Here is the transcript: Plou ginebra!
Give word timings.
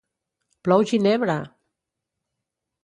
Plou 0.67 0.85
ginebra! 0.93 1.37